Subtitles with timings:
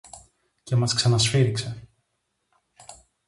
[0.63, 1.87] Και μας ξανασφύριξε.